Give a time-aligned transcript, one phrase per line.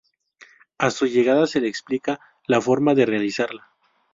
[0.79, 3.69] A su llegada se le explica la forma de realizarla.